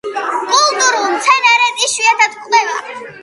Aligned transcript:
კულტურულ 0.51 1.05
მცენარედ 1.17 1.83
იშვიათად 1.89 2.39
გვხვდება. 2.41 2.81